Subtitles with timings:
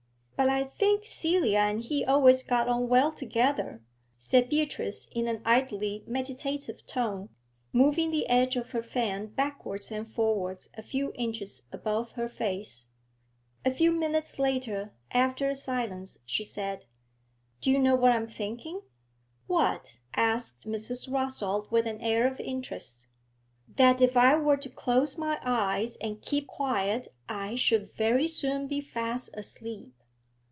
[0.37, 3.83] 'But I think Celia and he always got on well together,'
[4.17, 7.29] said Beatrice in an idly meditative tone,
[7.71, 12.87] moving the edge of her fan backwards and forwards a few inches above her face.
[13.63, 16.85] A few minutes later, after a silence, she said
[17.61, 18.81] 'Do you know what I am thinking?'
[19.45, 21.07] 'What?' asked Mrs.
[21.07, 23.05] Rossall, with an air of interest.
[23.67, 28.65] 'That if I were to close my eyes and keep quiet I should very soon
[28.67, 29.93] be fast asleep.'